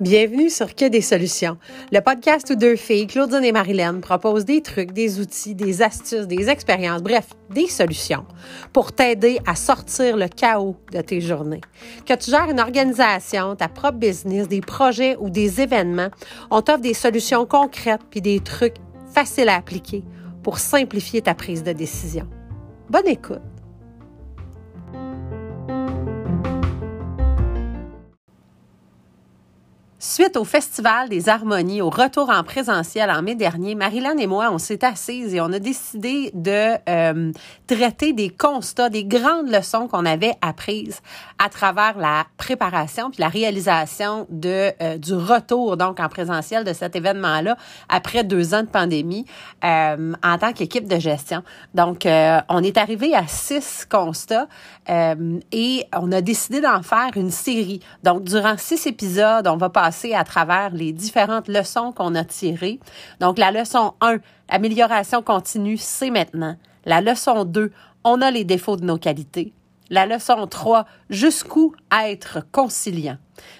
[0.00, 1.56] Bienvenue sur Que des solutions,
[1.90, 6.28] le podcast où deux filles, Claudine et Marilyn, proposent des trucs, des outils, des astuces,
[6.28, 8.26] des expériences, bref, des solutions
[8.72, 11.62] pour t'aider à sortir le chaos de tes journées.
[12.06, 16.10] Que tu gères une organisation, ta propre business, des projets ou des événements,
[16.50, 18.76] on t'offre des solutions concrètes puis des trucs
[19.12, 20.04] faciles à appliquer
[20.42, 22.28] pour simplifier ta prise de décision.
[22.90, 23.53] Bonne écoute!
[30.06, 34.50] Suite au Festival des Harmonies, au retour en présentiel en mai dernier, Marilyn et moi,
[34.52, 37.32] on s'est assises et on a décidé de euh,
[37.66, 41.00] traiter des constats, des grandes leçons qu'on avait apprises
[41.42, 46.74] à travers la préparation puis la réalisation de euh, du retour donc en présentiel de
[46.74, 47.56] cet événement-là
[47.88, 49.24] après deux ans de pandémie
[49.64, 51.42] euh, en tant qu'équipe de gestion.
[51.72, 54.48] Donc, on est arrivé à six constats
[54.86, 57.80] et on a décidé d'en faire une série.
[58.02, 62.80] Donc, durant six épisodes, on va passer à travers les différentes leçons qu'on a tirées.
[63.20, 66.56] Donc, la leçon 1, amélioration continue, c'est maintenant.
[66.84, 67.72] La leçon 2,
[68.04, 69.52] on a les défauts de nos qualités.
[69.90, 73.18] La leçon 3, jusqu'où être conciliant.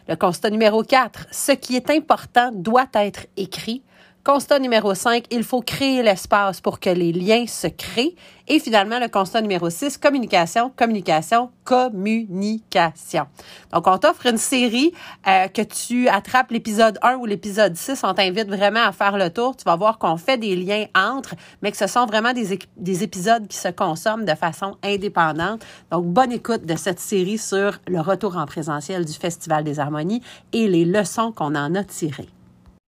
[0.09, 3.83] Le constat numéro 4, ce qui est important doit être écrit.
[4.25, 8.17] Constat numéro 5, il faut créer l'espace pour que les liens se créent.
[8.49, 13.27] Et finalement, le constat numéro 6, communication, communication, communication.
[13.71, 14.95] Donc, on t'offre une série
[15.29, 18.03] euh, que tu attrapes l'épisode 1 ou l'épisode 6.
[18.03, 19.57] On t'invite vraiment à faire le tour.
[19.57, 23.03] Tu vas voir qu'on fait des liens entre, mais que ce sont vraiment des, des
[23.03, 25.63] épisodes qui se consomment de façon indépendante.
[25.93, 30.23] Donc, bonne écoute de cette série sur le retour en présentiel du Festival des Harmonies
[30.55, 32.34] et les leçons qu'on en a tirées.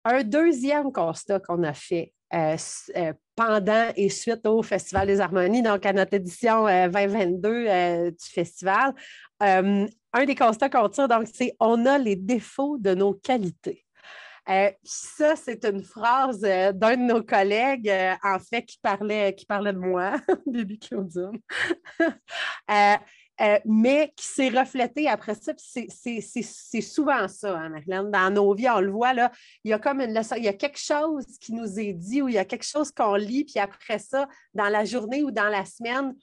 [0.05, 2.57] Un deuxième constat qu'on a fait euh,
[2.97, 8.25] euh, pendant et suite au Festival des Harmonies, donc à notre édition 2022 euh, du
[8.25, 8.93] festival,
[9.39, 13.85] un des constats qu'on tire, donc, c'est on a les défauts de nos qualités.
[14.83, 17.91] ça, c'est une phrase d'un de nos collègues,
[18.23, 20.13] en fait, qui parlait, qui parlait de moi,
[20.47, 21.39] Bibi Claudine.
[23.43, 25.51] Euh, mais qui s'est reflété après ça.
[25.57, 29.13] C'est souvent ça, hein, Dans nos vies, on le voit,
[29.63, 32.21] il y a comme une leçon, il y a quelque chose qui nous est dit
[32.21, 35.31] ou il y a quelque chose qu'on lit, puis après ça, dans la journée ou
[35.31, 36.15] dans la semaine,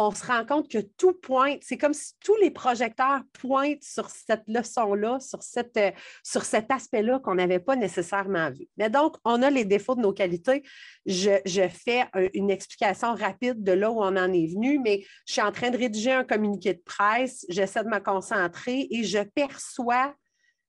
[0.00, 4.08] on se rend compte que tout pointe, c'est comme si tous les projecteurs pointent sur
[4.10, 5.40] cette leçon-là, sur,
[5.76, 5.90] euh,
[6.22, 8.68] cet aspect-là qu'on n'avait pas nécessairement vu.
[8.76, 10.62] Mais donc, on a les défauts de nos qualités.
[11.04, 15.42] Je, fais une explication rapide de là où on en est venu, mais je suis
[15.42, 20.14] en train de rédiger un communiqué de presse, j'essaie de me concentrer et je perçois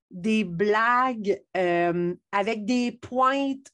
[0.09, 3.67] des blagues euh, avec des pointes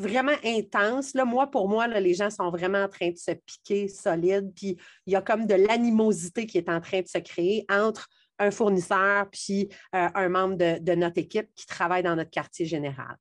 [0.00, 1.14] vraiment intense.
[1.14, 4.76] Là, moi, pour moi, les gens sont vraiment en train de se piquer solide, puis
[5.06, 8.08] il y a comme de l'animosité qui est en train de se créer entre
[8.40, 13.16] un fournisseur puis euh, un membre de, notre équipe qui travaille dans notre quartier général.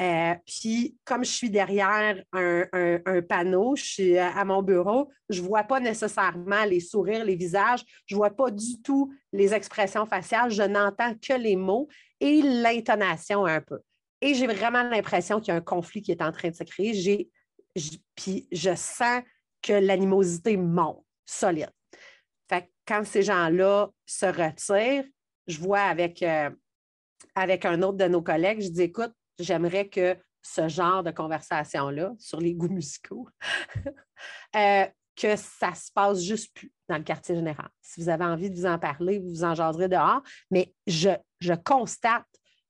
[0.00, 5.46] Euh, puis, comme je suis derrière un, panneau, je suis à mon bureau, je ne
[5.46, 10.06] vois pas nécessairement les sourires, les visages, je ne vois pas du tout les expressions
[10.06, 11.88] faciales, je n'entends que les mots
[12.20, 13.78] et l'intonation un peu.
[14.24, 16.64] Et j'ai vraiment l'impression qu'il y a un conflit qui est en train de se
[16.64, 17.28] créer.
[18.16, 19.22] Puis je sens
[19.60, 21.70] que l'animosité monte, solide.
[22.48, 25.04] Fait quand ces gens-là se retirent,
[25.46, 26.48] je vois avec, euh,
[27.34, 32.14] avec un autre de nos collègues, je dis écoute, j'aimerais que ce genre de conversation-là
[32.18, 33.28] sur les goûts musicaux,
[34.56, 34.86] euh,
[35.16, 37.68] que ça se passe juste plus dans le quartier général.
[37.82, 41.52] Si vous avez envie de vous en parler, vous vous en dehors, mais je, je
[41.52, 42.24] constate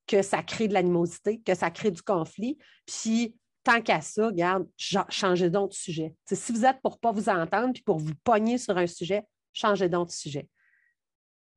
[0.06, 2.59] que ça crée de l'animosité, que ça crée du conflit.
[2.87, 6.15] Puis, tant qu'à ça, regarde, changez donc de sujet.
[6.26, 9.25] si vous êtes pour ne pas vous entendre puis pour vous pogner sur un sujet,
[9.53, 10.48] changez donc de sujet.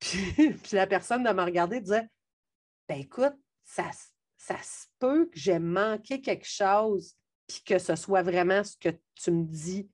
[0.00, 2.06] Puis, la personne de me regarder disait
[2.88, 3.90] Ben écoute, ça,
[4.36, 7.14] ça se peut que j'ai manqué quelque chose
[7.48, 9.90] puis que ce soit vraiment ce que tu me dis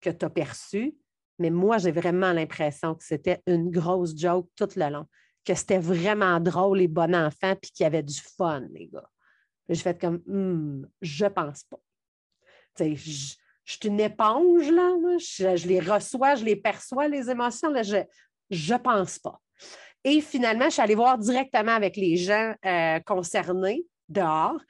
[0.00, 0.96] que tu as perçu.
[1.38, 5.06] Mais moi, j'ai vraiment l'impression que c'était une grosse joke tout le long
[5.48, 9.08] que c'était vraiment drôle et bon enfant, puis qu'il y avait du fun, les gars.
[9.70, 11.78] Je fais comme, hmm, je pense pas.
[12.78, 17.82] je, je, suis une éponge, là, Je, les reçois, je les perçois, les émotions, là,
[17.82, 17.96] je
[18.50, 19.40] ne pense pas.
[20.04, 24.60] Et finalement, je suis allée voir directement avec les gens euh, concernés dehors.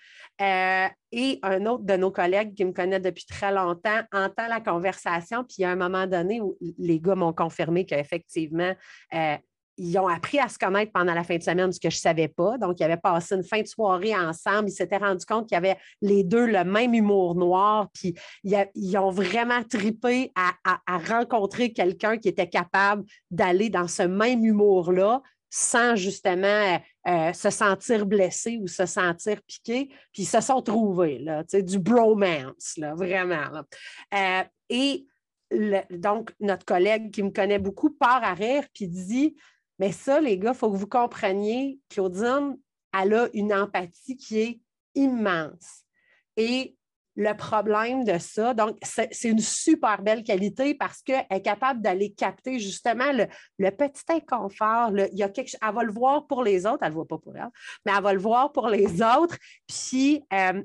[0.41, 4.61] Euh, et un autre de nos collègues qui me connaît depuis très longtemps entend la
[4.61, 5.45] conversation.
[5.45, 8.73] Puis, a un moment donné où les gars m'ont confirmé qu'effectivement,
[9.15, 9.37] euh,
[9.79, 12.01] ils ont appris à se connaître pendant la fin de semaine, ce que je ne
[12.01, 12.59] savais pas.
[12.59, 14.69] Donc, ils avaient passé une fin de soirée ensemble.
[14.69, 17.89] Ils s'étaient rendus compte qu'il y avait les deux le même humour noir.
[17.95, 20.79] Puis, ils, ont vraiment tripé à,
[21.09, 26.79] rencontrer quelqu'un qui était capable d'aller dans ce même humour-là sans justement
[27.09, 29.89] euh, se sentir blessé ou se sentir piqué.
[30.13, 33.63] Puis, ils se sont trouvés, là, du bromance, là, vraiment.
[34.13, 35.07] Euh, et
[35.91, 39.37] donc, notre collègue qui me connaît beaucoup part à rire puis dit
[39.79, 42.59] mais ça, les gars, il faut que vous compreniez, Claudine,
[42.99, 44.61] elle a une empathie qui est
[44.95, 45.85] immense.
[46.37, 46.77] Et
[47.19, 52.13] le problème de ça, donc, c'est une super belle qualité parce qu'elle est capable d'aller
[52.13, 54.93] capter justement le, petit inconfort.
[54.97, 57.09] il y a quelque, elle va le voir pour les autres, elle ne le voit
[57.09, 57.51] pas pour elle,
[57.85, 59.37] mais elle va le voir pour les autres.
[59.67, 60.63] Puis, euh,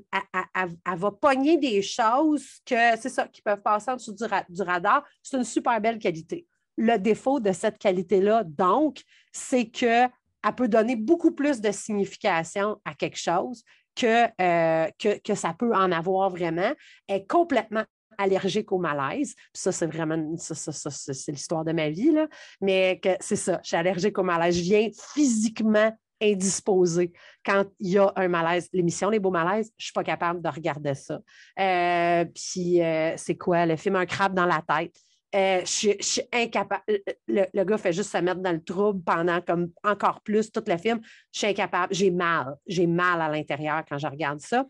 [0.54, 5.04] elle, va pogner des choses que, c'est ça, qui peuvent passer en dessous du radar.
[5.24, 6.46] C'est une super belle qualité.
[6.76, 10.10] Le défaut de cette qualité-là, donc, c'est qu'elle
[10.56, 13.62] peut donner beaucoup plus de signification à quelque chose
[13.94, 16.72] que, euh, que, ça peut en avoir vraiment.
[17.06, 17.84] Elle est complètement
[18.18, 19.34] allergique au malaise.
[19.52, 22.28] ça, c'est vraiment c'est l'histoire de ma vie, là.
[22.60, 24.56] mais c'est ça, je suis allergique au malaise.
[24.56, 25.92] Je viens physiquement
[26.22, 27.12] indisposée
[27.44, 28.68] quand il y a un malaise.
[28.72, 31.20] L'émission Les Beaux Malaises, je ne suis pas capable de regarder ça.
[31.58, 33.66] Euh, puis euh, c'est quoi?
[33.66, 34.96] Le film Un crabe dans la tête.
[35.34, 36.82] Euh, je, suis incapable.
[37.26, 40.76] Le, gars fait juste se mettre dans le trouble pendant comme encore plus tout le
[40.76, 41.00] film.
[41.32, 41.92] Je suis incapable.
[41.92, 42.56] J'ai mal.
[42.66, 44.64] J'ai mal à l'intérieur quand je regarde ça.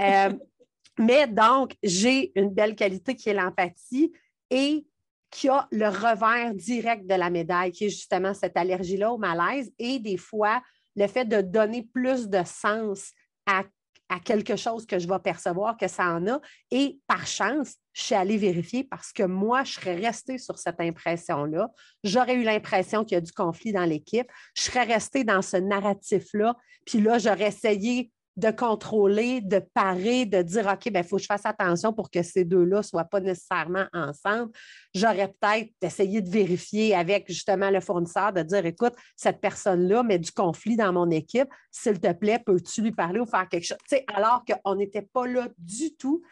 [0.00, 0.32] Euh,
[0.98, 4.10] mais donc, j'ai une belle qualité qui est l'empathie
[4.48, 4.86] et
[5.30, 9.70] qui a le revers direct de la médaille, qui est justement cette allergie-là au malaise
[9.78, 10.62] et des fois
[10.94, 13.12] le fait de donner plus de sens
[13.44, 13.64] à
[14.08, 16.40] à quelque chose que je vais percevoir que ça en a.
[16.70, 20.80] Et par chance, je suis allée vérifier parce que moi, je serais restée sur cette
[20.80, 21.70] impression-là.
[22.04, 24.30] J'aurais eu l'impression qu'il y a du conflit dans l'équipe.
[24.54, 26.56] Je serais restée dans ce narratif-là.
[26.84, 31.22] Puis là, j'aurais essayé de contrôler, de parer, de dire OK, il ben, faut que
[31.22, 34.52] je fasse attention pour que ces deux-là ne soient pas nécessairement ensemble.
[34.94, 40.18] J'aurais peut-être essayé de vérifier avec justement le fournisseur, de dire écoute, cette personne-là met
[40.18, 43.78] du conflit dans mon équipe, s'il te plaît, peux-tu lui parler ou faire quelque chose?
[44.14, 46.22] alors qu'on n'était pas là du tout.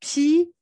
[0.00, 0.52] Puis,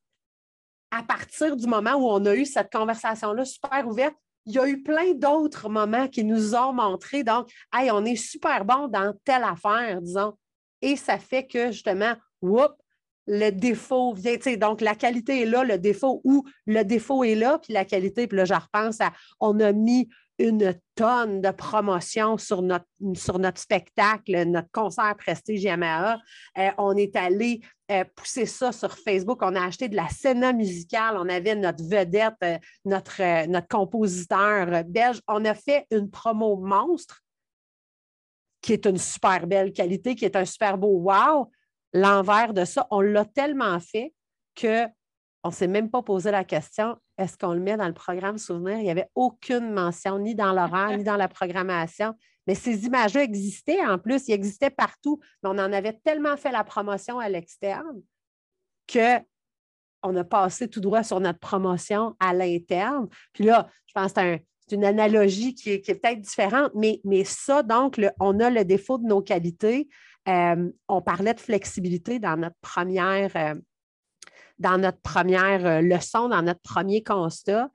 [0.91, 4.15] à partir du moment où on a eu cette conversation-là super ouverte,
[4.47, 8.17] il y a eu plein d'autres moments qui nous ont montré, donc, hey, on est
[8.17, 10.35] super bon dans telle affaire, disons.
[10.85, 12.73] Et ça fait que justement, whoop,
[13.27, 17.59] le défaut vient, donc la qualité est là, le défaut ou le défaut est là,
[17.59, 19.11] puis la qualité, puis là, je repense à,
[19.41, 22.85] on a mis une tonne de promotion sur notre,
[23.15, 26.19] sur notre spectacle, notre concert Prestige Yamaha.
[26.59, 29.39] Euh, on est allé euh, pousser ça sur Facebook.
[29.41, 31.17] On a acheté de la scène musicale.
[31.17, 35.21] On avait notre vedette, euh, notre, notre compositeur belge.
[35.29, 37.24] On a fait une promo monstre
[38.65, 41.51] qui est une super belle qualité, qui est un super beau wow.
[41.93, 44.15] L'envers de ça, on l'a tellement fait
[44.59, 44.89] qu'on
[45.45, 48.79] ne s'est même pas posé la question est-ce qu'on le met dans le programme souvenir?
[48.79, 52.15] Il n'y avait aucune mention, ni dans l'horaire, ni dans la programmation.
[52.47, 56.51] Mais ces images-là existaient en plus, ils existaient partout, mais on en avait tellement fait
[56.51, 58.01] la promotion à l'externe
[58.91, 63.09] qu'on a passé tout droit sur notre promotion à l'interne.
[63.35, 67.25] Puis là, je pense que c'est un, c'est une analogie qui est, peut-être différente, mais,
[67.25, 69.89] ça, donc, on a le défaut de nos qualités.
[70.29, 73.55] Euh, on parlait de flexibilité dans notre première, euh,
[74.59, 77.69] dans notre première euh, leçon, dans notre premier constat,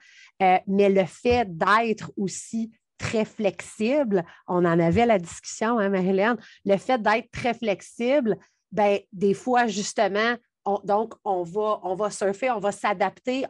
[0.68, 6.77] mais le fait d'être aussi très flexible, on en avait la discussion, hein, Marilyn, le
[6.77, 8.38] fait d'être très flexible,
[8.72, 10.36] ben, des fois, justement,
[10.84, 13.46] donc, on va, on va surfer, on va s'adapter,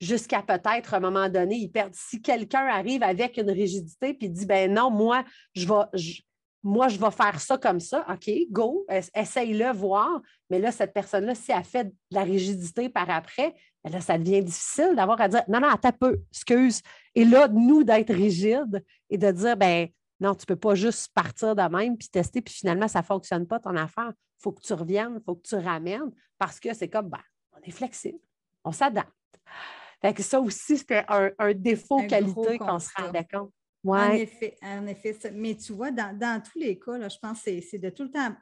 [0.00, 1.94] jusqu'à peut-être à un moment donné, ils perdent.
[1.94, 6.22] Si quelqu'un arrive avec une rigidité puis dit ben non, moi, je vais.
[6.62, 8.04] moi, je faire ça comme ça.
[8.10, 10.20] OK, go, essaye-le, voir.
[10.48, 13.54] Mais là, cette personne-là, si elle fait de la rigidité par après,
[13.84, 16.82] ben là, ça devient difficile d'avoir à dire non, non, attends peu, excuse.
[17.14, 19.88] Et là, nous, d'être rigide et de dire ben
[20.18, 23.04] non, tu ne peux pas juste partir de même puis tester, puis finalement, ça ne
[23.04, 24.12] fonctionne pas ton affaire.
[24.12, 27.20] Il faut que tu reviennes, il faut que tu ramènes parce que c'est comme ben,
[27.52, 28.18] on est flexible,
[28.64, 29.10] on s'adapte.
[30.00, 33.52] Fait que ça aussi, c'était un, défaut qualité qu'on se rendait compte.
[33.82, 33.98] Ouais.
[33.98, 35.16] En effet, en effet.
[35.32, 38.34] Mais tu vois, dans, tous les cas, je pense que c'est de tout le temps,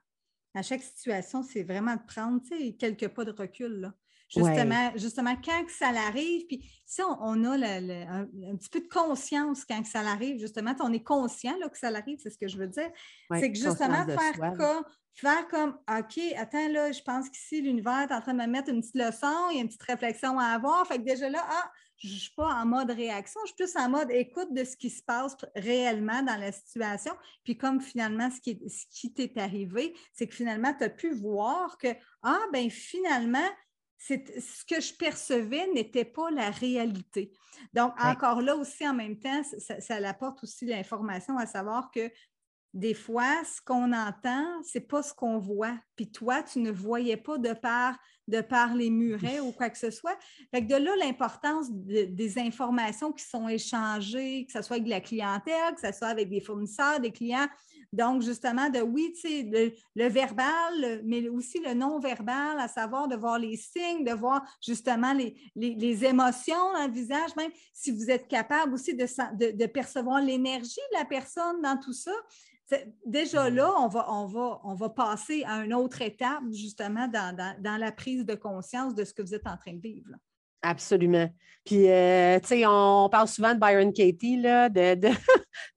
[0.55, 2.41] à chaque situation, c'est vraiment de prendre
[2.79, 3.81] quelques pas de recul.
[3.81, 3.95] Là.
[4.29, 9.65] Justement, justement, quand que ça l'arrive, puis si on, a un, petit peu de conscience
[9.65, 12.49] quand que ça l'arrive, justement, on est conscient là, que ça l'arrive, c'est ce que
[12.49, 12.91] je veux dire.
[13.33, 18.13] c'est que justement, faire comme, faire comme OK, attends, là, je pense qu'ici, l'univers est
[18.13, 20.47] en train de me mettre une petite leçon, il y a une petite réflexion à
[20.47, 20.87] avoir.
[20.87, 23.77] Fait que déjà là, ah, je ne suis pas en mode réaction, je suis plus
[23.77, 27.13] en mode écoute de ce qui se passe réellement dans la situation.
[27.45, 31.13] Puis comme finalement, ce qui, ce qui t'est arrivé, c'est que finalement, tu as pu
[31.15, 31.89] voir que,
[32.23, 33.49] ah, ben finalement,
[33.99, 37.33] ce que je percevais n'était pas la réalité.
[37.75, 42.11] Donc, encore là aussi, en même temps, ça, ça apporte aussi l'information à savoir que
[42.75, 45.77] des fois, ce qu'on entend, ce n'est pas ce qu'on voit.
[45.97, 49.79] Puis toi, tu ne voyais pas de par, de par les murets ou quoi que
[49.79, 50.17] ce soit.
[50.53, 55.75] Fait de là, l'importance des informations qui sont échangées, que ce soit avec la clientèle,
[55.75, 57.49] que ce soit avec des fournisseurs, des clients.
[57.93, 63.17] Donc, justement, de oui, tu sais, le, verbal, mais aussi le non-verbal, à savoir de
[63.17, 68.11] voir les signes, de voir justement les, les, émotions dans le visage, même si vous
[68.11, 69.07] êtes capable aussi de,
[69.53, 72.13] de percevoir l'énergie de la personne dans tout ça.
[73.07, 77.81] Déjà là, on va, on, va, on va passer à une autre étape, justement, dans,
[77.81, 80.11] la prise de conscience de ce que vous êtes en train de vivre.
[80.63, 81.31] Absolument.
[81.69, 85.09] Puis, euh, tu sais, on parle souvent de Byron Katie, là, de, de,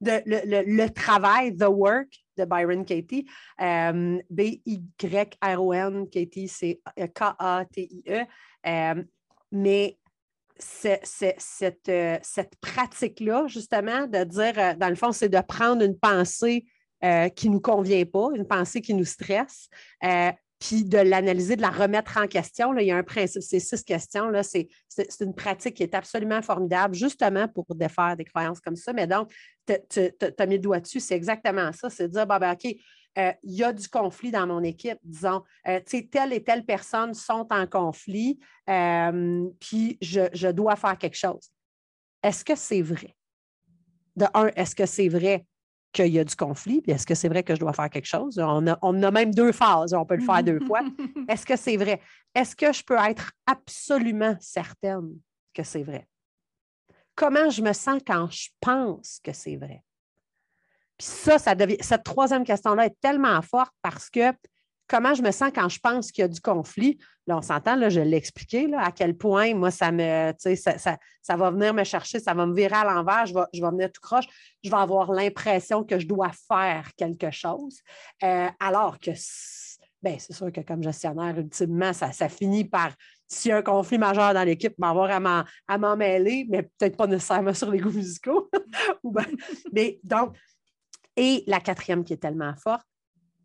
[0.00, 2.08] le, travail, the work
[2.38, 3.26] de Byron Katie.
[3.60, 8.22] Euh, B-Y-R-O-N, Katie, c'est K-A-T-I-E.
[8.66, 9.04] Euh,
[9.50, 9.98] mais
[10.58, 11.90] cette,
[12.22, 16.64] cette pratique-là, justement, de dire, dans le fond, c'est de prendre une pensée
[17.34, 19.68] qui ne nous convient pas, une pensée qui nous stresse,
[20.62, 22.76] puis de l'analyser, de la remettre en question.
[22.78, 24.28] Il y a un principe, c'est six questions.
[24.28, 24.68] Là, c'est,
[25.20, 28.92] une pratique qui est absolument formidable, justement pour défaire des croyances comme ça.
[28.92, 29.32] Mais donc,
[29.66, 30.00] tu
[30.38, 31.90] as mis le doigt dessus, c'est exactement ça.
[31.90, 32.76] C'est de dire, ben, OK,
[33.18, 35.42] euh, il y a du conflit dans mon équipe, disons,
[35.84, 41.50] sais, telle et telle personne sont en conflit, puis je, je dois faire quelque chose.
[42.22, 43.16] Est-ce que c'est vrai?
[44.14, 45.44] De un, est-ce que c'est vrai?
[45.92, 48.06] Qu'il y a du conflit, puis est-ce que c'est vrai que je dois faire quelque
[48.06, 48.38] chose?
[48.38, 48.66] On
[49.02, 50.80] a, même deux phases, on peut le faire deux fois.
[51.28, 52.00] Est-ce que c'est vrai?
[52.34, 55.10] Est-ce que je peux être absolument certaine
[55.52, 56.06] que c'est vrai?
[57.14, 59.84] Comment je me sens quand je pense que c'est vrai?
[60.96, 64.32] Puis ça, ça devient, cette troisième question-là est tellement forte parce que
[64.92, 66.98] comment je me sens quand je pense qu'il y a du conflit.
[67.26, 70.98] Là, on s'entend, là, je l'ai expliqué, là, à quel point, moi, ça me, ça,
[71.22, 73.70] ça, va venir me chercher, ça va me virer à l'envers, je vais, je vais
[73.70, 74.26] venir tout croche,
[74.62, 77.80] je vais avoir l'impression que je dois faire quelque chose.
[78.22, 79.12] Euh, alors que,
[80.02, 82.92] ben, c'est sûr que comme gestionnaire, ultimement, ça, ça finit par,
[83.26, 87.06] s'il y a un conflit majeur dans l'équipe, m'avoir à m'en mêler, mais peut-être pas
[87.06, 88.50] nécessairement sur les goûts musicaux.
[89.72, 90.36] Mais donc,
[91.16, 92.86] et la quatrième qui est tellement forte,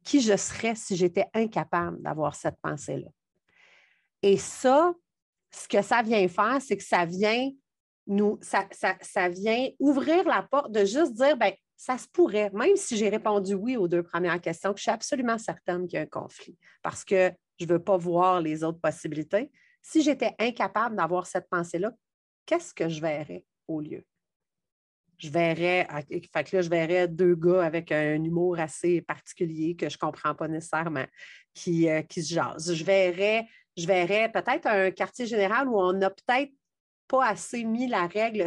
[0.07, 3.09] qui je serais si j'étais incapable d'avoir cette pensée-là.
[4.21, 4.93] Et ça,
[5.51, 7.51] ce que ça vient faire, c'est que ça vient
[8.07, 12.95] nous, ça, vient ouvrir la porte de juste dire, ben ça se pourrait, même si
[12.95, 16.03] j'ai répondu oui aux deux premières questions, que je suis absolument certaine qu'il y a
[16.03, 19.51] un conflit parce que je ne veux pas voir les autres possibilités.
[19.81, 21.91] Si j'étais incapable d'avoir cette pensée-là,
[22.45, 24.05] qu'est-ce que je verrais au lieu?
[25.17, 29.89] Je verrais, fait que là, je verrais deux gars avec un humour assez particulier que
[29.89, 31.05] je ne comprends pas nécessairement,
[31.53, 32.73] qui, euh, qui se jasent.
[32.73, 36.51] Je verrais, je verrais peut-être un quartier général où on n'a peut-être
[37.07, 38.41] pas assez mis la règle.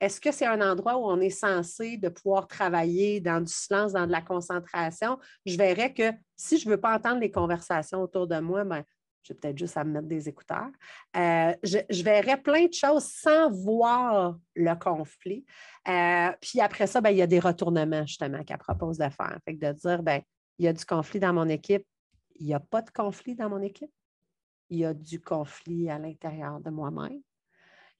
[0.00, 3.92] est-ce que c'est un endroit où on est censé de pouvoir travailler dans du silence,
[3.92, 5.18] dans de la concentration?
[5.46, 8.84] Je verrais que si je ne veux pas entendre les conversations autour de moi, ben,
[9.22, 10.70] j'ai peut-être juste à me mettre des écouteurs.
[11.16, 15.44] Euh, je, verrais plein de choses sans voir le conflit.
[15.88, 19.38] Euh, puis après ça, ben, il y a des retournements justement qu'elle propose de faire.
[19.44, 20.20] Fait de dire, ben,
[20.58, 21.86] il y a du conflit dans mon équipe,
[22.36, 23.92] il n'y a pas de conflit dans mon équipe,
[24.70, 27.20] il y a du conflit à l'intérieur de moi-même.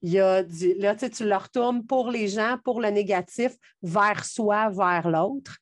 [0.01, 3.53] Il y a du, là, tu, tu le retournes pour les gens, pour le négatif,
[3.83, 5.59] vers soi, vers l'autre.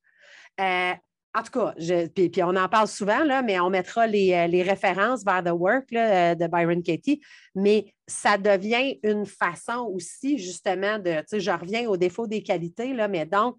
[0.59, 0.95] Euh,
[1.33, 1.75] en tout cas,
[2.15, 6.35] puis, on en parle souvent, mais on mettra les, euh, références vers The Work euh,
[6.35, 7.21] de Byron Katie.
[7.55, 12.43] Mais ça devient une façon aussi, justement, de, tu sais, je reviens au défaut des
[12.43, 13.57] qualités, là, mais donc,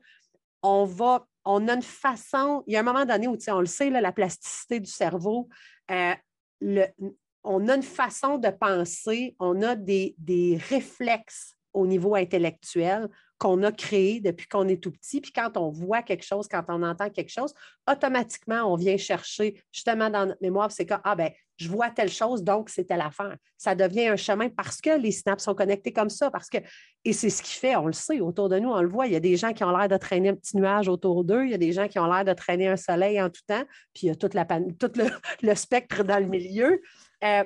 [0.61, 3.51] on va, on a une façon, il y a un moment donné où, tu sais,
[3.51, 5.47] on le sait, la plasticité du cerveau,
[5.91, 6.13] euh,
[7.43, 13.07] on a une façon de penser, on a des réflexes au niveau intellectuel
[13.41, 15.19] qu'on a créé depuis qu'on est tout petit.
[15.19, 17.55] Puis quand on voit quelque chose, quand on entend quelque chose,
[17.91, 22.12] automatiquement, on vient chercher justement dans notre mémoire, c'est que, ah ben, je vois telle
[22.12, 23.36] chose, donc c'est telle affaire.
[23.57, 26.60] Ça devient un chemin parce que les synapses sont connectées comme ça, parce que,
[27.03, 29.13] et c'est ce qui fait, on le sait, autour de nous, on le voit, il
[29.13, 31.50] y a des gens qui ont l'air de traîner un petit nuage autour d'eux, il
[31.50, 34.03] y a des gens qui ont l'air de traîner un soleil en tout temps, puis
[34.03, 34.29] il y a tout
[35.41, 36.79] le, spectre dans le milieu.
[37.24, 37.43] Euh,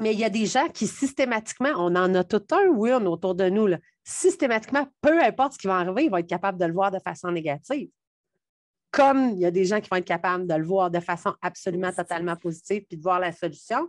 [0.00, 3.34] mais il y a des gens qui systématiquement, on en a tout un win autour
[3.34, 6.64] de nous, là, systématiquement, peu importe ce qui va arriver, ils vont être capables de
[6.64, 7.88] le voir de façon négative.
[8.90, 11.34] Comme il y a des gens qui vont être capables de le voir de façon
[11.42, 13.88] absolument totalement positive puis de voir la solution.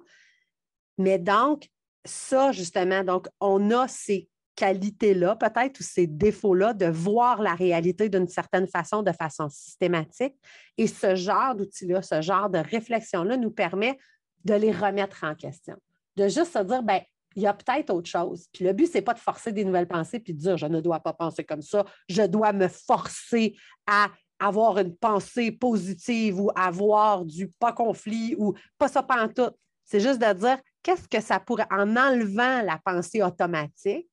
[0.98, 1.68] Mais donc,
[2.06, 8.10] ça, justement, donc, on a ces qualités-là, peut-être, ou ces défauts-là, de voir la réalité
[8.10, 10.36] d'une certaine façon, de façon systématique.
[10.78, 13.98] Et ce genre d'outils-là, ce genre de réflexion-là nous permet
[14.46, 15.76] de les remettre en question.
[16.16, 17.02] De juste se dire, ben,
[17.36, 18.48] il y a peut-être autre chose.
[18.54, 20.66] Puis le but, ce n'est pas de forcer des nouvelles pensées puis de dire je
[20.66, 23.56] ne dois pas penser comme ça, je dois me forcer
[23.88, 29.06] à avoir une pensée positive ou avoir du pas conflit ou pas ça
[29.36, 29.52] tout.
[29.84, 34.10] C'est juste de dire qu'est-ce que ça pourrait, en enlevant la pensée automatique,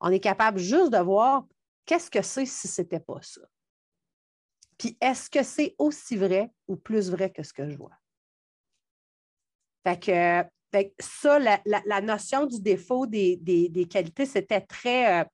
[0.00, 1.44] on est capable juste de voir
[1.84, 3.40] qu'est-ce que c'est si ce n'était pas ça?
[4.78, 7.96] Puis est-ce que c'est aussi vrai ou plus vrai que ce que je vois?
[9.84, 10.48] Fait que,
[10.98, 15.20] ça, la, notion du défaut des, qualités, c'était très.
[15.20, 15.24] Euh,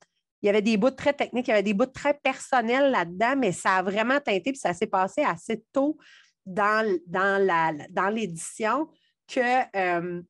[0.42, 3.36] il y avait des bouts très techniques, il y avait des bouts très personnels là-dedans,
[3.36, 5.96] mais ça a vraiment teinté, puis ça s'est passé assez tôt
[6.44, 8.88] dans, dans l'édition
[9.28, 10.20] que euh,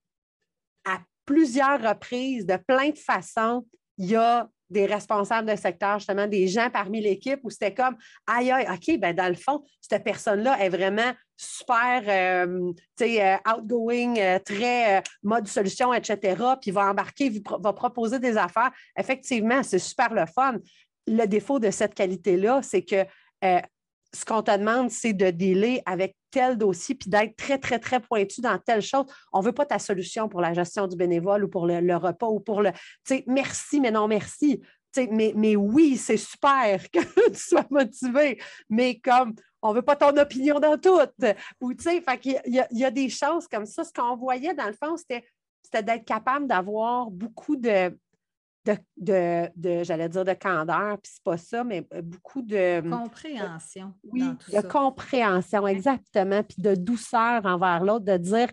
[0.84, 3.66] à plusieurs reprises, de plein de façons,
[3.96, 7.96] il y a des responsables de secteur, justement, des gens parmi l'équipe où c'était comme
[8.26, 14.16] aïe, aïe, OK, ben dans le fond, cette personne-là est vraiment super euh, euh, outgoing,
[14.16, 16.36] euh, très mode solution, etc.
[16.60, 18.70] Puis va embarquer, va proposer des affaires.
[18.96, 20.56] Effectivement, c'est super le fun.
[21.06, 23.04] Le défaut de cette qualité-là, c'est que
[24.14, 27.98] ce qu'on te demande, c'est de dealer avec tel dossier, puis d'être très, très, très
[27.98, 29.06] pointu dans telle chose.
[29.32, 32.28] On ne veut pas ta solution pour la gestion du bénévole ou pour le, repas
[32.28, 32.78] ou pour le, tu
[33.16, 34.60] sais, merci, mais non merci.
[35.10, 39.96] Mais, mais oui, c'est super que tu sois motivé, mais comme on ne veut pas
[39.96, 40.98] ton opinion dans tout.
[41.60, 43.84] Ou, tu sais, il y, y a des choses comme ça.
[43.84, 45.24] Ce qu'on voyait, dans le fond, c'était
[45.82, 47.96] d'être capable d'avoir beaucoup de,
[48.64, 52.80] de, de, j'allais dire de candeur, puis c'est pas ça, mais euh, beaucoup de.
[52.88, 53.94] Compréhension.
[54.04, 58.50] oui, de compréhension, exactement, puis de douceur envers l'autre, de dire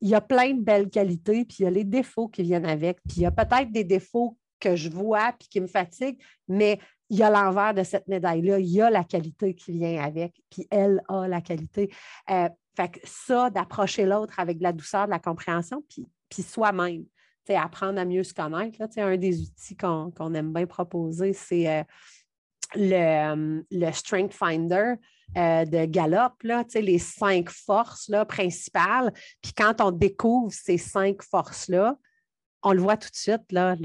[0.00, 2.66] il y a plein de belles qualités, puis il y a les défauts qui viennent
[2.66, 6.20] avec, puis il y a peut-être des défauts que je vois puis qui me fatiguent,
[6.48, 6.78] mais
[7.10, 10.40] il y a l'envers de cette médaille-là, il y a la qualité qui vient avec,
[10.50, 11.92] puis elle a la qualité.
[12.30, 16.06] Euh, fait que ça, d'approcher l'autre avec de la douceur, de la compréhension, puis,
[16.42, 17.04] soi-même
[17.52, 18.78] apprendre à mieux se connaître.
[18.80, 21.82] Là, un des outils qu'on aime bien proposer, c'est euh,
[22.74, 24.94] le, le, Strength Finder
[25.36, 29.12] euh, de Gallup, là, les cinq forces là, principales.
[29.42, 31.96] Puis quand on découvre ces cinq forces-là,
[32.64, 33.76] on le voit tout de suite, là,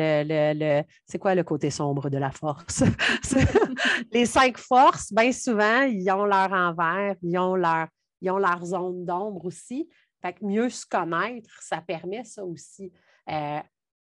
[1.06, 2.84] c'est quoi le côté sombre de la force?
[4.12, 7.88] les cinq forces, bien souvent, ils ont leur envers, ils ont leur,
[8.22, 9.90] ils ont leur zone d'ombre aussi.
[10.22, 12.92] Fait que mieux se connaître, ça permet ça aussi.
[13.30, 13.60] Euh,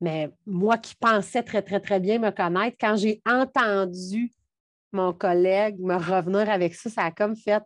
[0.02, 4.32] mais moi qui pensais très, très, très bien me connaître, quand j'ai entendu
[4.92, 7.64] mon collègue me revenir avec ça, ça a comme fait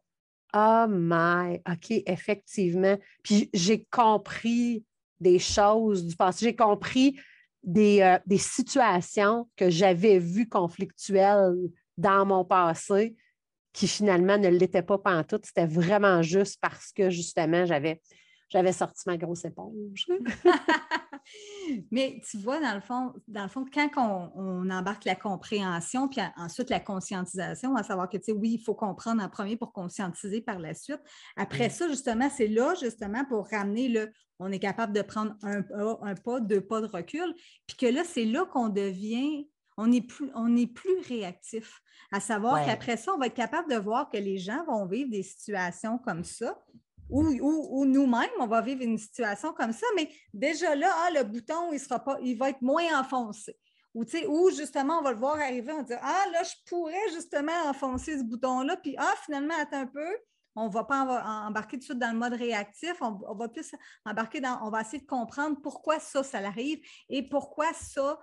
[0.53, 2.97] Oh my, OK, effectivement.
[3.23, 4.83] Puis j'ai compris
[5.21, 7.19] des choses du passé, j'ai compris
[7.63, 11.55] des, euh, des situations que j'avais vues conflictuelles
[11.97, 13.15] dans mon passé
[13.73, 15.45] qui finalement ne l'étaient pas pantoute.
[15.45, 18.01] C'était vraiment juste parce que justement, j'avais
[18.51, 20.07] j'avais sorti ma grosse éponge.
[21.91, 23.89] Mais tu vois, dans le fond, dans le fond quand
[24.35, 28.63] on, embarque la compréhension, puis ensuite la conscientisation, à savoir que, tu sais, oui, il
[28.63, 31.01] faut comprendre en premier pour conscientiser par la suite.
[31.37, 35.61] Après ça, justement, c'est là, justement, pour ramener le, on est capable de prendre un
[35.61, 37.33] pas, un pas, deux pas de recul,
[37.67, 40.31] puis que là, c'est là qu'on devient on n'est plus,
[40.73, 41.81] plus réactif.
[42.11, 45.09] À savoir qu'après ça, on va être capable de voir que les gens vont vivre
[45.09, 46.61] des situations comme ça,
[47.11, 51.73] ou, nous-mêmes, on va vivre une situation comme ça, mais déjà là, ah, le bouton,
[51.73, 53.57] il, sera pas, il va être moins enfoncé.
[53.93, 57.51] Ou, ou justement, on va le voir arriver, on dire Ah, là, je pourrais justement
[57.65, 60.07] enfoncer ce bouton-là, puis ah, finalement, attends un peu,
[60.55, 61.01] on ne va pas
[61.47, 63.71] embarquer tout de suite dans le mode réactif, on, va plus
[64.05, 68.19] embarquer dans, on va essayer de comprendre pourquoi ça, ça arrive et pourquoi ça,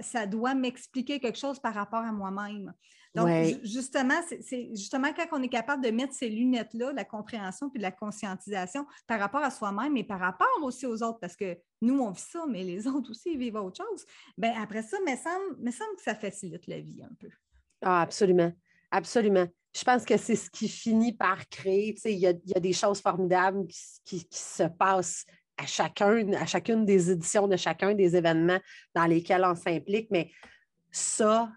[0.00, 2.72] ça doit m'expliquer quelque chose par rapport à moi-même.
[3.14, 3.28] Donc,
[3.62, 7.84] justement, c'est justement quand on est capable de mettre ces lunettes-là, la compréhension puis de
[7.84, 12.00] la conscientisation par rapport à soi-même et par rapport aussi aux autres, parce que nous,
[12.00, 14.04] on vit ça, mais les autres aussi, ils vivent autre chose.
[14.36, 17.28] Bien, après ça, il me semble, me semble que ça facilite la vie un peu.
[17.82, 18.52] Ah, absolument.
[18.90, 19.46] Absolument.
[19.76, 21.96] Je pense que c'est ce qui finit par créer.
[22.04, 23.66] Il y, a, des choses formidables
[24.04, 25.24] qui, qui se passent
[25.56, 28.60] à chacun, à chacune des éditions de chacun des événements
[28.94, 30.30] dans lesquels on s'implique, mais
[30.90, 31.50] ça,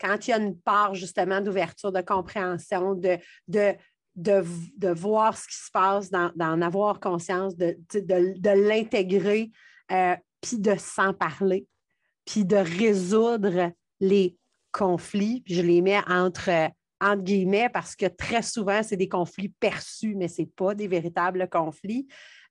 [0.00, 3.74] quand il y a une part justement d'ouverture, de compréhension, de, de,
[4.16, 9.50] de, voir ce qui se passe, d'en avoir conscience, de, de, l'intégrer,
[9.92, 11.66] euh, puis de s'en parler,
[12.24, 14.36] puis de résoudre les
[14.72, 20.14] conflits, je les mets entre, entre guillemets parce que très souvent, c'est des conflits perçus,
[20.14, 22.06] mais ce n'est pas des véritables conflits.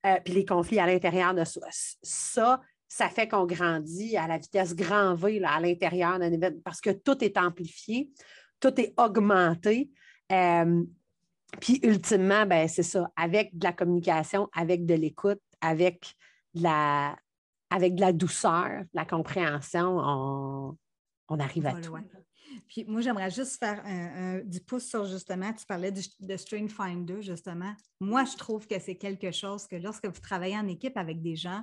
[0.06, 1.66] Euh, puis les conflits à l'intérieur de soi.
[2.02, 6.80] Ça, ça fait qu'on grandit à la vitesse grand V à l'intérieur d'un événement parce
[6.80, 8.10] que tout est amplifié,
[8.60, 9.90] tout est augmenté.
[10.32, 10.82] Euh,
[11.60, 16.14] puis ultimement, ben, c'est ça, avec de la communication, avec de l'écoute, avec
[16.54, 17.16] de la,
[17.70, 20.76] avec de la douceur, de la compréhension, on,
[21.28, 21.94] on arrive à tout.
[22.68, 26.68] Puis moi, j'aimerais juste faire un, du pouce sur justement, tu parlais de, de String
[26.68, 27.72] Finder, justement.
[28.00, 31.36] Moi, je trouve que c'est quelque chose que lorsque vous travaillez en équipe avec des
[31.36, 31.62] gens,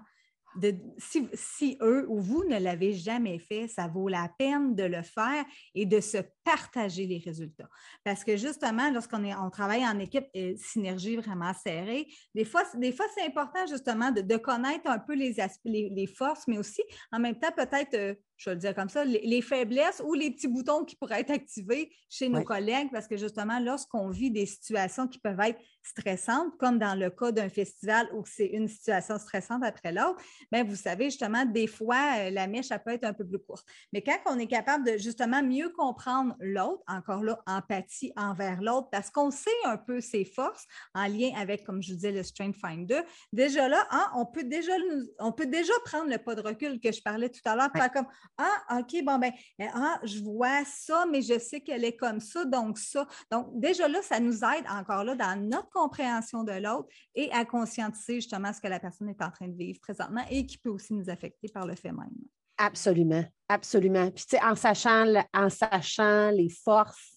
[0.98, 5.46] si, eux ou vous ne l'avez jamais fait, ça vaut la peine de le faire
[5.74, 7.70] et de se partager les résultats.
[8.04, 12.92] Parce que justement, lorsqu'on on travaille en équipe, et synergie vraiment serrée, des fois, des
[12.92, 17.40] fois c'est important justement de, connaître un peu les, les, forces, mais aussi en même
[17.40, 20.84] temps peut-être euh, je vais le dire comme ça, les, faiblesses ou les petits boutons
[20.84, 25.20] qui pourraient être activés chez nos collègues, parce que justement, lorsqu'on vit des situations qui
[25.20, 29.92] peuvent être stressantes, comme dans le cas d'un festival où c'est une situation stressante après
[29.92, 30.22] l'autre,
[30.52, 33.40] bien, vous savez, justement, des fois, euh, la mèche, ça peut être un peu plus
[33.40, 33.66] courte.
[33.94, 38.90] Mais quand on est capable de justement mieux comprendre l'autre, encore là, empathie envers l'autre,
[38.92, 42.24] parce qu'on sait un peu ses forces en lien avec, comme je vous disais, le
[42.24, 44.74] Strength Finder, déjà là, hein, on, peut déjà,
[45.20, 47.90] on peut déjà prendre le pas de recul que je parlais tout à l'heure, pas
[47.90, 51.96] comme ah, OK, bon, ben, euh, ah, je vois ça, mais je sais qu'elle est
[51.96, 53.08] comme ça, donc ça.
[53.32, 57.46] Donc, déjà là, ça nous aide encore là dans notre compréhension de l'autre et à
[57.46, 60.70] conscientiser justement ce que la personne est en train de vivre présentement et qui peut
[60.70, 62.10] aussi nous affecter par le fait même.
[62.58, 64.10] Absolument, absolument.
[64.12, 67.16] Puis, tu sais, en sachant, en sachant les forces,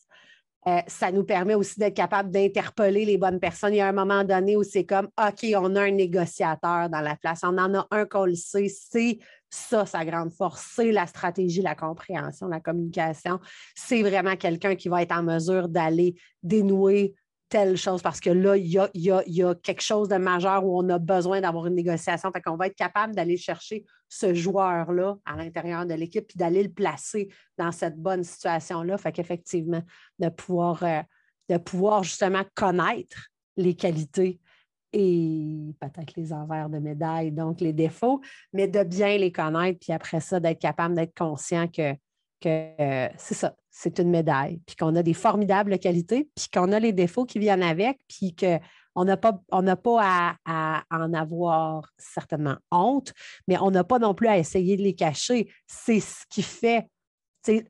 [0.67, 3.73] euh, ça nous permet aussi d'être capable d'interpeller les bonnes personnes.
[3.73, 7.01] Il y a un moment donné où c'est comme, OK, on a un négociateur dans
[7.01, 7.41] la place.
[7.45, 9.19] On en a un qu'on le sait, c'est
[9.51, 13.41] ça, sa grande force, c'est la stratégie, la compréhension, la communication.
[13.75, 17.15] C'est vraiment quelqu'un qui va être en mesure d'aller dénouer
[17.49, 20.99] telle chose parce que là, il y a, quelque chose de majeur où on a
[20.99, 22.31] besoin d'avoir une négociation.
[22.31, 26.63] Fait qu'on va être capable d'aller chercher ce joueur-là à l'intérieur de l'équipe puis d'aller
[26.63, 28.99] le placer dans cette bonne situation-là.
[28.99, 29.83] Fait qu'effectivement,
[30.19, 31.01] de pouvoir, euh,
[31.49, 34.41] de pouvoir justement connaître les qualités
[34.93, 38.21] et peut-être les envers de médaille, donc les défauts,
[38.53, 41.95] mais de bien les connaître, puis après ça, d'être capable d'être conscient que,
[42.41, 46.81] que c'est ça, c'est une médaille, puis qu'on a des formidables qualités, puis qu'on a
[46.81, 52.57] les défauts qui viennent avec, puis qu'on n'a pas, on pas à, en avoir certainement
[52.73, 53.13] honte,
[53.47, 55.49] mais on n'a pas non plus à essayer de les cacher.
[55.67, 56.89] C'est ce qui fait,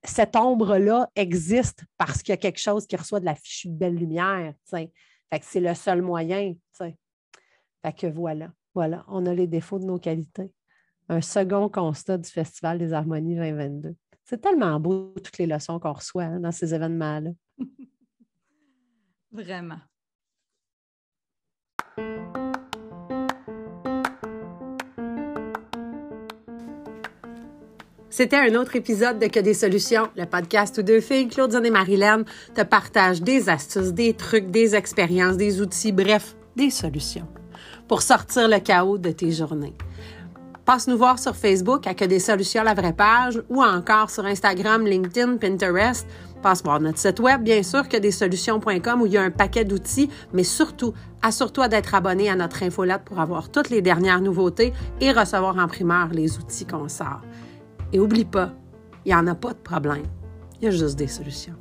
[0.02, 3.94] cette ombre-là existe parce qu'il y a quelque chose qui reçoit de la fichue belle
[3.94, 4.54] lumière.
[4.64, 6.54] C'est le seul moyen.
[7.82, 10.50] Fait que voilà, voilà, on a les défauts de nos qualités.
[11.08, 13.94] Un second constat du Festival des Harmonies 2022.
[14.24, 17.30] C'est tellement beau, toutes les leçons qu'on reçoit hein, dans ces événements-là.
[19.32, 19.78] Vraiment.
[28.10, 31.70] C'était un autre épisode de Que des solutions, le podcast où deux filles, Claudine et
[31.70, 37.28] Marilyn, te partagent des astuces, des trucs, des expériences, des outils, bref, des solutions
[37.88, 39.74] pour sortir le chaos de tes journées.
[40.68, 44.26] Passe nous voir sur Facebook à Que des solutions la vraie page ou encore sur
[44.26, 46.06] Instagram, LinkedIn, Pinterest.
[46.42, 49.30] Passe voir notre site web, bien sûr, que des solutions.com où il y a un
[49.30, 54.20] paquet d'outils, mais surtout, assure-toi d'être abonné à notre infolette pour avoir toutes les dernières
[54.20, 57.22] nouveautés et recevoir en primeur les outils qu'on sort.
[57.94, 58.52] Et oublie pas,
[59.06, 60.04] il n'y en a pas de problème.
[60.60, 61.54] Il y a juste des solutions.